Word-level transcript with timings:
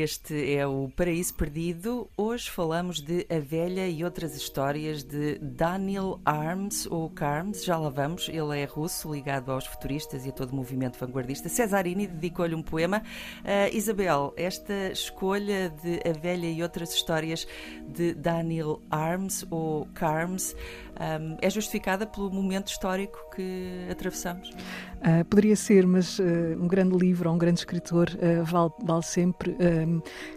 Este 0.00 0.54
é 0.54 0.66
o 0.66 0.90
Paraíso 0.96 1.34
Perdido. 1.34 2.08
Hoje 2.16 2.50
falamos 2.50 3.00
de 3.00 3.26
A 3.30 3.38
Velha 3.38 3.88
e 3.88 4.02
outras 4.04 4.36
histórias 4.36 5.04
de 5.04 5.38
Daniel 5.38 6.20
Arms, 6.24 6.86
ou 6.90 7.08
Carms, 7.10 7.64
já 7.64 7.78
lá 7.78 7.88
vamos. 7.90 8.28
Ele 8.28 8.58
é 8.58 8.64
russo, 8.64 9.12
ligado 9.12 9.52
aos 9.52 9.66
futuristas 9.66 10.26
e 10.26 10.30
a 10.30 10.32
todo 10.32 10.50
o 10.50 10.56
movimento 10.56 10.98
vanguardista. 10.98 11.48
Cesarini 11.48 12.06
dedicou-lhe 12.06 12.54
um 12.54 12.62
poema. 12.62 13.02
Uh, 13.40 13.76
Isabel, 13.76 14.34
esta 14.36 14.90
escolha 14.90 15.70
de 15.82 16.00
A 16.08 16.12
Velha 16.12 16.50
e 16.50 16.62
outras 16.62 16.92
histórias 16.92 17.46
de 17.86 18.14
Daniel 18.14 18.82
Arms, 18.90 19.46
ou 19.50 19.86
Carms, 19.94 20.56
um, 21.00 21.36
é 21.40 21.50
justificada 21.50 22.06
pelo 22.06 22.30
momento 22.30 22.68
histórico 22.68 23.18
que 23.34 23.86
atravessamos? 23.90 24.50
Uh, 24.50 25.24
poderia 25.26 25.56
ser, 25.56 25.86
mas 25.86 26.18
uh, 26.18 26.24
um 26.58 26.66
grande 26.66 26.96
livro 26.96 27.28
ou 27.28 27.34
um 27.34 27.38
grande 27.38 27.58
escritor 27.58 28.08
uh, 28.14 28.44
vale, 28.44 28.70
vale, 28.82 29.02
sempre. 29.02 29.56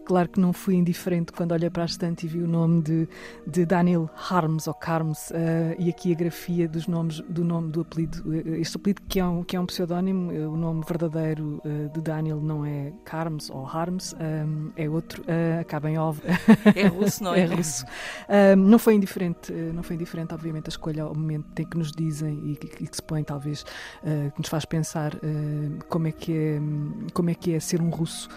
claro 0.05 0.27
que 0.29 0.39
não 0.39 0.51
fui 0.51 0.75
indiferente 0.75 1.31
quando 1.31 1.51
olhei 1.51 1.69
para 1.69 1.83
a 1.83 1.85
estante 1.85 2.25
e 2.25 2.29
vi 2.29 2.41
o 2.41 2.47
nome 2.47 2.81
de, 2.81 3.07
de 3.45 3.65
Daniel 3.65 4.09
Harms 4.29 4.67
ou 4.67 4.73
Carms 4.73 5.31
e 5.77 5.89
aqui 5.89 6.11
a 6.11 6.15
grafia 6.15 6.67
dos 6.67 6.87
nomes, 6.87 7.21
do 7.21 7.43
nome 7.43 7.71
do 7.71 7.81
apelido. 7.81 8.23
Este 8.57 8.77
apelido 8.77 9.01
que 9.07 9.19
é 9.19 9.25
um, 9.25 9.43
que 9.43 9.55
é 9.55 9.59
um 9.59 9.65
pseudónimo, 9.65 10.31
o 10.31 10.57
nome 10.57 10.83
verdadeiro 10.85 11.61
de 11.93 12.01
Daniel 12.01 12.41
não 12.41 12.65
é 12.65 12.91
Carms 13.05 13.49
ou 13.49 13.65
Harms, 13.65 14.13
um, 14.13 14.71
é 14.75 14.89
outro, 14.89 15.23
acaba 15.59 15.89
em 15.89 15.97
ov. 15.97 16.19
É 16.75 16.87
russo, 16.87 17.23
não 17.23 17.33
é? 17.33 17.41
é 17.41 17.45
russo. 17.45 17.85
não 18.57 18.79
foi 18.79 18.95
indiferente, 18.95 19.51
não 19.51 19.83
foi 19.83 19.95
indiferente, 19.95 20.33
obviamente 20.33 20.46
obviamente 20.47 20.67
a 20.67 20.69
escolha 20.69 21.03
ao 21.03 21.13
momento 21.13 21.45
tem 21.53 21.65
que 21.65 21.77
nos 21.77 21.91
dizem 21.91 22.51
e 22.51 22.55
que, 22.55 22.67
que 22.67 22.95
se 22.95 23.03
põe 23.03 23.23
talvez 23.23 23.63
uh, 24.03 24.31
que 24.31 24.39
nos 24.39 24.49
faz 24.49 24.65
pensar 24.65 25.13
uh, 25.15 25.19
como 25.89 26.07
é 26.07 26.11
que 26.11 26.31
é 26.31 26.59
como 27.13 27.29
é 27.29 27.35
que 27.35 27.53
é 27.53 27.59
ser 27.59 27.81
um 27.81 27.89
russo 27.89 28.29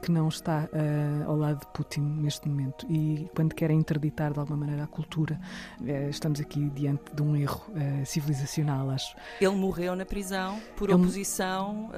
que 0.00 0.12
não 0.12 0.28
está 0.28 0.68
uh, 0.72 1.28
ao 1.28 1.36
lado 1.36 1.58
de 1.58 1.66
Putin 1.72 2.00
neste 2.00 2.48
momento. 2.48 2.86
E 2.88 3.28
quando 3.34 3.52
querem 3.52 3.76
interditar 3.78 4.32
de 4.32 4.38
alguma 4.38 4.56
maneira 4.56 4.84
a 4.84 4.86
cultura, 4.86 5.40
estamos 6.08 6.40
aqui 6.40 6.70
diante 6.70 7.12
de 7.12 7.20
um 7.20 7.34
erro 7.34 7.66
civilizacional, 8.04 8.90
acho. 8.90 9.16
Ele 9.40 9.56
morreu 9.56 9.96
na 9.96 10.06
prisão 10.06 10.60
por 10.76 10.88
Ele... 10.88 11.00
oposição 11.00 11.90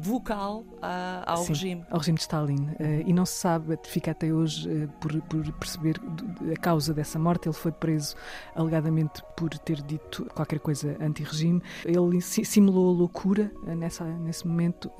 vocal 0.00 0.64
a, 0.80 1.24
ao 1.26 1.38
Sim, 1.38 1.48
regime. 1.48 1.84
Ao 1.90 1.98
regime 1.98 2.18
de 2.18 2.22
Stalin. 2.22 2.68
e 3.04 3.12
não 3.12 3.26
se 3.26 3.32
sabe, 3.32 3.76
fica 3.84 4.12
até 4.12 4.32
hoje 4.32 4.88
por, 5.00 5.20
por 5.22 5.52
perceber 5.54 6.00
a 6.52 6.60
causa 6.60 6.94
dessa 6.94 7.18
morte. 7.18 7.48
Ele 7.48 7.54
foi 7.54 7.72
preso 7.72 8.14
alegadamente 8.54 9.09
por 9.36 9.50
ter 9.58 9.82
dito 9.82 10.26
qualquer 10.34 10.58
coisa 10.60 10.96
anti-regime. 11.00 11.62
Ele 11.84 12.20
simulou 12.20 12.94
a 12.94 12.98
loucura 12.98 13.50
nessa, 13.62 14.04
nesse 14.04 14.46
momento, 14.46 14.90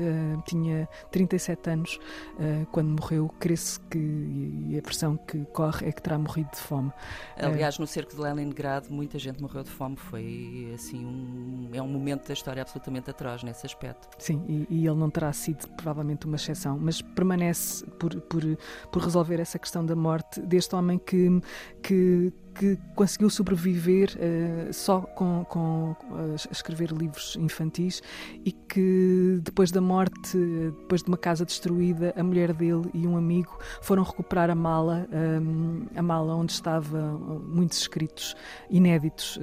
tinha 0.47 0.89
37 1.11 1.70
anos. 1.70 1.98
Uh, 2.38 2.66
quando 2.72 2.88
morreu, 2.88 3.28
crê-se 3.38 3.78
que, 3.81 3.98
e 3.98 4.78
a 4.78 4.81
versão 4.81 5.16
que 5.16 5.44
corre 5.47 5.88
é 5.88 5.92
que 5.92 6.00
terá 6.00 6.19
morrido 6.19 6.50
de 6.50 6.58
fome. 6.58 6.92
Aliás, 7.36 7.78
no 7.78 7.86
cerco 7.86 8.14
de 8.14 8.20
Leningrado, 8.20 8.91
muita 8.91 9.19
gente 9.19 9.41
morreu 9.41 9.62
de 9.62 9.70
fome. 9.70 9.97
Foi 9.97 10.72
assim 10.75 11.05
um, 11.05 11.69
é 11.72 11.83
um 11.83 11.88
momento 11.88 12.27
da 12.27 12.33
história 12.33 12.62
absolutamente 12.62 13.11
atroz 13.11 13.42
nesse 13.42 13.66
aspecto. 13.66 14.08
Sim, 14.19 14.44
e, 14.48 14.66
e 14.70 14.86
ele 14.86 14.97
não 14.97 15.11
terá 15.11 15.33
sido 15.33 15.69
provavelmente 15.77 16.27
uma 16.27 16.36
exceção, 16.36 16.78
mas 16.78 17.03
permanece 17.03 17.84
por, 17.98 18.19
por, 18.22 18.42
por 18.91 19.03
resolver 19.03 19.41
essa 19.41 19.58
questão 19.58 19.84
da 19.84 19.97
morte 19.97 20.41
deste 20.41 20.75
homem 20.75 20.98
que, 20.98 21.41
que 21.83 22.33
que 22.55 22.79
conseguiu 22.95 23.31
sobreviver 23.31 24.11
uh, 24.16 24.72
só 24.72 25.00
com, 25.00 25.44
com 25.49 25.97
uh, 26.11 26.34
escrever 26.50 26.91
livros 26.93 27.37
infantis 27.37 28.03
e 28.44 28.53
que 28.53 29.41
depois 29.43 29.71
da 29.71 29.81
morte, 29.81 30.37
depois 30.37 31.03
de 31.03 31.09
uma 31.09 31.16
casa 31.16 31.44
destruída, 31.44 32.12
a 32.16 32.22
mulher 32.22 32.53
dele 32.53 32.91
e 32.93 33.06
um 33.06 33.16
amigo 33.16 33.59
foram 33.81 34.03
recuperar 34.03 34.50
a 34.50 34.55
mala, 34.55 35.09
um, 35.12 35.87
eh, 35.94 35.99
a 35.99 36.03
mala 36.03 36.34
onde 36.34 36.53
estavam 36.53 37.41
muitos 37.47 37.78
escritos 37.78 38.37
inéditos 38.69 39.38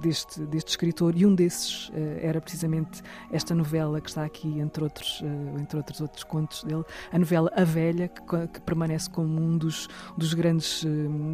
deste, 0.00 0.40
deste 0.46 0.68
escritor. 0.68 1.14
E 1.16 1.26
um 1.26 1.34
desses 1.34 1.88
uh, 1.90 1.92
era 2.20 2.40
precisamente 2.40 3.02
esta 3.32 3.54
novela 3.54 4.00
que 4.00 4.08
está 4.08 4.24
aqui 4.24 4.58
entre 4.58 4.84
outros, 4.84 5.22
entre 5.60 5.76
outros 5.76 6.00
outros 6.00 6.24
contos 6.24 6.64
dele, 6.64 6.84
a 7.12 7.18
novela 7.18 7.52
A 7.54 7.64
Velha 7.64 8.08
que, 8.08 8.48
que 8.48 8.60
permanece 8.60 9.08
como 9.10 9.40
um 9.40 9.56
dos, 9.56 9.88
dos 10.16 10.34
grandes 10.34 10.84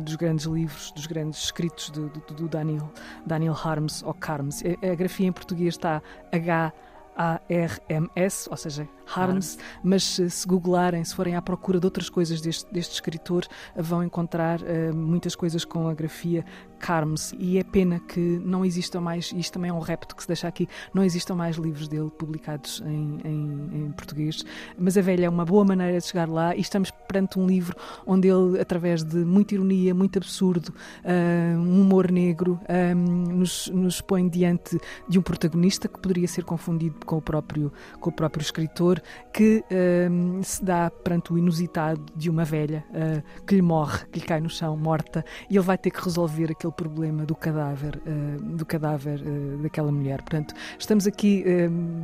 dos 0.04 0.16
grandes 0.16 0.47
livros, 0.47 0.92
dos 0.92 1.06
grandes 1.10 1.44
escritos 1.44 1.91
do, 1.91 2.09
do, 2.09 2.21
do 2.21 2.48
Daniel, 2.48 2.91
Daniel 3.26 3.54
Harms 3.54 4.03
ou 4.03 4.15
Carms. 4.15 4.62
A, 4.65 4.93
a 4.93 4.94
grafia 4.94 5.26
em 5.26 5.32
português 5.32 5.75
está 5.75 6.00
H 6.32 6.72
a-R-M-S, 7.16 8.48
ou 8.48 8.56
seja, 8.56 8.88
Harms, 9.15 9.59
mas 9.82 10.04
se, 10.04 10.31
se 10.31 10.47
googlarem, 10.47 11.04
se 11.04 11.15
forem 11.15 11.37
à 11.37 11.43
procura 11.43 11.78
de 11.81 11.87
outras 11.87 12.09
coisas 12.09 12.41
deste, 12.41 12.72
deste 12.72 12.94
escritor, 12.94 13.47
vão 13.76 14.03
encontrar 14.03 14.60
uh, 14.60 14.94
muitas 14.94 15.34
coisas 15.34 15.65
com 15.65 15.88
a 15.88 15.94
grafia 15.94 16.44
Carms. 16.81 17.34
E 17.38 17.59
é 17.59 17.62
pena 17.62 18.00
que 18.00 18.20
não 18.20 18.65
existam 18.65 19.00
mais, 19.00 19.31
e 19.32 19.38
isto 19.38 19.53
também 19.53 19.70
é 19.70 19.72
um 19.72 19.78
repto 19.78 20.16
que 20.16 20.22
se 20.22 20.28
deixa 20.28 20.49
aqui, 20.49 20.69
não 20.93 21.04
existam 21.04 21.34
mais 21.34 21.56
livros 21.56 21.87
dele 21.87 22.10
publicados 22.10 22.82
em, 22.87 23.19
em, 23.25 23.84
em 23.84 23.93
português. 23.93 24.44
Mas 24.78 24.97
a 24.97 25.03
velha 25.03 25.26
é 25.26 25.28
uma 25.28 25.44
boa 25.44 25.65
maneira 25.65 25.99
de 25.99 26.06
chegar 26.06 26.28
lá 26.28 26.56
e 26.56 26.60
estamos 26.60 26.91
perante 26.91 27.38
um 27.38 27.47
livro 27.47 27.76
onde 28.06 28.28
ele, 28.28 28.60
através 28.60 29.04
de 29.04 29.19
muita 29.19 29.54
ironia, 29.54 29.94
muito 29.94 30.19
absurdo, 30.19 30.69
uh, 31.04 31.59
um 31.59 31.82
humor 31.82 32.10
negro, 32.10 32.59
um, 32.62 32.65
eh, 32.69 32.94
nos, 32.94 33.69
nos 33.69 34.00
põe 34.00 34.28
diante 34.28 34.78
de 35.09 35.19
um 35.19 35.22
protagonista 35.22 35.88
que 35.88 35.99
poderia 36.00 36.26
ser 36.26 36.44
confundido 36.44 37.04
com 37.04 37.16
o 37.19 37.22
próprio, 37.22 37.72
com 38.00 38.10
o 38.10 38.12
próprio 38.12 38.43
escritor, 38.43 39.00
que 39.33 39.65
um, 40.11 40.43
se 40.43 40.65
dá 40.65 40.91
perante 40.91 41.33
o 41.33 41.38
inusitado 41.38 42.05
de 42.15 42.28
uma 42.28 42.44
velha 42.44 42.84
uh, 42.91 43.44
que 43.47 43.55
lhe 43.55 43.62
morre, 43.62 44.06
que 44.06 44.21
lhe 44.21 44.27
cai 44.27 44.41
no 44.41 44.50
chão, 44.50 44.77
morta, 44.77 45.25
e 45.49 45.56
ele 45.56 45.65
vai 45.65 45.78
ter 45.78 45.91
que 45.91 46.03
resolver 46.03 46.50
aquele 46.50 46.72
problema 46.72 47.25
do 47.25 47.34
cadáver, 47.34 48.00
uh, 48.06 48.56
do 48.56 48.66
cadáver 48.66 49.21
uh, 49.21 49.62
daquela 49.62 49.91
mulher. 49.91 50.22
Portanto, 50.22 50.55
estamos 50.78 51.06
aqui 51.06 51.44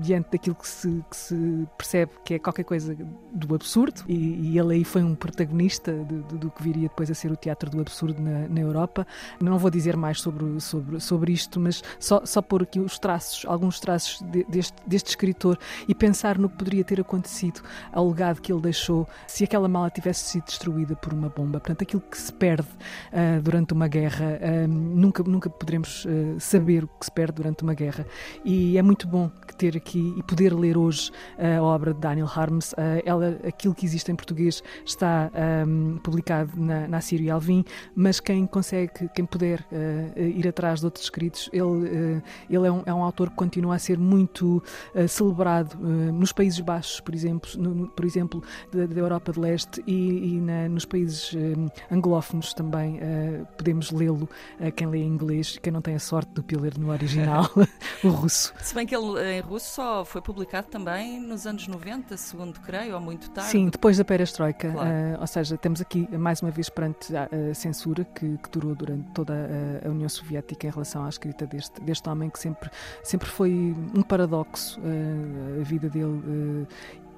diante 0.01 0.31
daquilo 0.33 0.55
que 0.55 0.69
se, 0.69 1.05
que 1.11 1.17
se, 1.17 1.69
percebe 1.77 2.13
que 2.25 2.35
é 2.35 2.39
qualquer 2.39 2.65
coisa 2.65 2.97
do 3.33 3.55
absurdo, 3.55 4.03
e, 4.09 4.53
e 4.53 4.59
ele 4.59 4.75
aí 4.75 4.85
foi 4.85 5.03
um 5.03 5.15
protagonista 5.15 5.93
do 5.93 6.51
que 6.51 6.63
viria 6.63 6.89
depois 6.89 7.11
a 7.11 7.15
ser 7.15 7.31
o 7.31 7.37
teatro 7.37 7.71
do 7.71 7.81
absurdo 7.81 8.21
na, 8.21 8.49
na 8.49 8.61
Europa. 8.61 9.07
Não 9.41 9.59
vou 9.59 9.71
dizer 9.71 9.97
mais 9.97 10.21
sobre, 10.21 10.61
sobre, 10.61 11.01
sobre 11.01 11.33
isto, 11.33 11.61
mas 11.61 11.83
só, 11.99 12.25
só 12.25 12.41
pôr 12.41 12.63
aqui 12.63 12.81
os 12.81 12.99
traços, 12.99 13.45
alguns 13.47 13.81
traços 13.81 14.21
de, 14.31 14.45
deste 14.45 14.77
deste 14.87 15.09
escritor 15.09 15.59
e 15.87 15.95
pensar 15.95 16.39
no 16.39 16.49
que 16.49 16.57
poderia 16.57 16.85
ter 16.87 17.01
acontecido 17.01 17.61
ao 17.93 18.09
legado 18.09 18.41
que 18.41 18.53
ele 18.53 18.63
deixou 18.63 19.07
se 19.27 19.45
aquela 19.45 19.69
mala 19.69 19.91
tivesse 19.91 20.25
sido 20.31 20.45
destruída 20.45 20.97
por 20.97 21.13
uma 21.13 21.29
bomba. 21.29 21.61
Portanto, 21.61 21.83
aquilo 21.83 22.03
que 22.03 22.17
se 22.17 22.33
perde 22.33 22.69
uh, 22.69 23.43
durante 23.43 23.73
uma 23.73 23.89
guerra, 23.89 24.39
uh, 24.41 24.69
nunca, 24.69 25.23
nunca 25.23 25.51
poderemos 25.51 26.05
uh, 26.05 26.39
saber 26.39 26.85
o 26.85 26.89
que 26.89 27.05
se 27.05 27.11
perde 27.11 27.35
durante 27.35 27.63
uma 27.63 27.75
guerra. 27.75 28.07
E 28.45 28.79
é 28.79 28.83
muito 28.83 29.07
bom 29.07 29.31
ter 29.59 29.77
aqui 29.77 30.15
e 30.17 30.23
poder 30.23 30.55
ler 30.55 30.77
hoje 30.77 31.11
a 31.39 31.63
obra 31.63 31.95
de 31.95 32.01
Daniel 32.01 32.27
Harms. 32.27 32.75
ela, 33.05 33.39
aquilo 33.47 33.75
que 33.75 33.87
existe 33.87 34.13
em 34.13 34.15
português 34.15 34.63
está 34.85 35.31
um, 35.67 35.99
publicado 35.99 36.53
na, 36.57 36.87
na 36.87 37.01
Sírio 37.01 37.33
Alvim, 37.33 37.65
mas 37.95 38.21
quem 38.21 38.47
consegue, 38.47 39.09
quem 39.15 39.25
puder 39.25 39.67
ir 40.17 40.47
atrás 40.47 40.81
de 40.81 40.87
outros 40.87 41.05
escritos, 41.05 41.49
ele, 41.53 42.23
ele 42.51 42.67
é 42.67 42.71
um, 42.71 42.83
é 42.85 42.93
um 42.93 43.03
autor 43.03 43.31
que 43.31 43.37
continua 43.37 43.77
a 43.77 43.79
ser 43.79 43.99
muito 43.99 44.63
celebrado 45.09 45.77
nos 45.79 46.33
Países 46.33 46.61
Baixos, 46.67 47.01
por 47.01 47.15
exemplo, 47.15 47.51
no, 47.57 47.89
por 47.89 48.05
exemplo 48.05 48.43
da, 48.73 48.87
da, 48.87 49.01
Europa 49.01 49.33
de 49.33 49.41
Leste 49.41 49.83
e, 49.87 50.35
e 50.35 50.41
na, 50.41 50.69
nos 50.69 50.85
países 50.85 51.33
uh, 51.33 51.71
anglófonos 51.91 52.53
também 52.53 53.01
podemos 53.57 53.91
lê-lo, 53.91 54.29
quem 54.75 54.87
lê 54.87 54.99
em 54.99 55.07
inglês, 55.07 55.59
quem 55.59 55.73
não 55.73 55.81
tem 55.81 55.95
a 55.95 55.99
sorte 55.99 56.41
de 56.41 56.57
o 56.57 56.61
ler 56.61 56.77
no 56.79 56.91
original, 56.91 57.49
o 58.03 58.09
russo. 58.09 58.53
Se 58.63 58.75
bem 58.75 58.87
que 58.87 58.95
ele 58.95 59.39
em 59.39 59.41
russo 59.41 59.75
só 59.75 60.05
foi 60.05 60.21
publicado 60.21 60.67
também 60.69 61.21
nos 61.21 61.47
anos 61.47 61.69
90, 61.69 62.17
segundo 62.17 62.61
creio, 62.61 62.95
ou 62.95 63.01
muito 63.01 63.31
tarde. 63.31 63.51
Sim, 63.51 63.69
depois 63.69 63.99
da 63.99 64.05
perestroika, 64.05 64.71
claro. 64.71 65.21
ou 65.21 65.27
seja, 65.27 65.57
temos 65.57 65.81
aqui 65.81 66.09
mais 66.17 66.41
uma 66.43 66.51
vez 66.51 66.69
perante 66.69 67.15
a, 67.17 67.29
a 67.51 67.55
censura 67.55 68.05
que, 68.05 68.39
que, 68.39 68.51
durou 68.51 68.75
durante 68.75 69.11
toda 69.13 69.35
a, 69.35 69.89
a, 69.89 69.91
União 69.91 70.09
Soviética 70.09 70.67
em 70.67 70.71
relação 70.71 71.05
à 71.05 71.09
escrita 71.09 71.47
deste, 71.47 71.81
deste 71.81 72.09
homem 72.09 72.31
que 72.31 72.39
sempre, 72.39 72.71
sempre 73.03 73.29
foi 73.29 73.75
um 73.95 74.03
paradoxo 74.03 74.81
a 75.61 75.63
vida 75.63 75.89
dele 75.89 76.56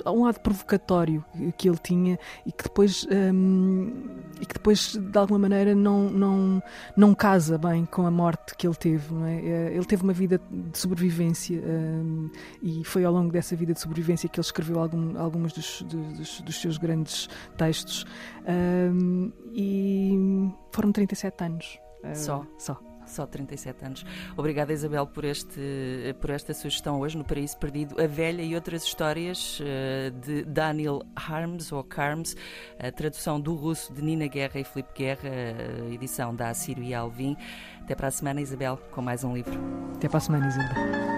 um 0.06 0.24
lado 0.24 0.40
provocatório 0.40 1.24
que 1.56 1.68
ele 1.68 1.78
tinha 1.78 2.18
e 2.46 2.52
que 2.52 2.64
depois, 2.64 3.06
um, 3.10 3.92
e 4.40 4.46
que 4.46 4.54
depois 4.54 4.96
de 4.96 5.18
alguma 5.18 5.38
maneira, 5.38 5.74
não, 5.74 6.10
não, 6.10 6.62
não 6.96 7.14
casa 7.14 7.58
bem 7.58 7.84
com 7.84 8.06
a 8.06 8.10
morte 8.10 8.54
que 8.56 8.66
ele 8.66 8.76
teve. 8.76 9.14
É? 9.24 9.72
Ele 9.74 9.84
teve 9.84 10.02
uma 10.02 10.12
vida 10.12 10.40
de 10.50 10.78
sobrevivência 10.78 11.60
um, 11.60 12.30
e 12.62 12.84
foi 12.84 13.04
ao 13.04 13.12
longo 13.12 13.32
dessa 13.32 13.56
vida 13.56 13.72
de 13.72 13.80
sobrevivência 13.80 14.28
que 14.28 14.38
ele 14.38 14.46
escreveu 14.46 14.80
algum, 14.80 15.18
alguns 15.18 15.52
dos, 15.52 15.82
dos, 15.82 16.40
dos, 16.40 16.60
seus 16.60 16.78
grandes 16.78 17.28
textos. 17.56 18.06
Um, 18.46 19.32
e 19.52 20.52
foram 20.72 20.92
37 20.92 21.44
anos. 21.44 21.78
Só. 22.14 22.46
Só 22.56 22.87
só 23.08 23.26
37 23.26 23.84
anos. 23.84 24.06
Obrigada, 24.36 24.72
Isabel, 24.72 25.06
por, 25.06 25.24
este, 25.24 25.60
por 26.20 26.30
esta 26.30 26.54
sugestão 26.54 27.00
hoje 27.00 27.16
no 27.16 27.24
Paraíso 27.24 27.56
Perdido, 27.58 28.00
A 28.00 28.06
Velha 28.06 28.42
e 28.42 28.54
Outras 28.54 28.84
Histórias, 28.84 29.60
eh, 29.62 30.10
de 30.10 30.44
Daniel 30.44 31.02
Harms, 31.16 31.72
ou 31.72 31.82
Carms, 31.84 32.36
a 32.78 32.90
tradução 32.90 33.40
do 33.40 33.54
russo 33.54 33.92
de 33.92 34.02
Nina 34.02 34.26
Guerra 34.26 34.60
e 34.60 34.64
Filipe 34.64 34.90
Guerra, 34.94 35.30
edição 35.92 36.34
da 36.34 36.50
Assírio 36.50 36.82
e 36.82 36.94
Alvim. 36.94 37.36
Até 37.82 37.94
para 37.94 38.08
a 38.08 38.10
semana, 38.10 38.40
Isabel, 38.40 38.78
com 38.90 39.00
mais 39.00 39.24
um 39.24 39.34
livro. 39.34 39.58
Até 39.94 40.08
para 40.08 40.18
a 40.18 40.20
semana, 40.20 40.48
Isabel. 40.48 41.17